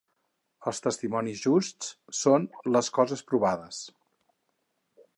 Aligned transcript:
Els 0.71 0.79
testimonis 0.85 1.43
justs 1.49 1.93
són 2.21 2.49
les 2.77 2.93
coses 2.99 3.25
provades. 3.33 3.87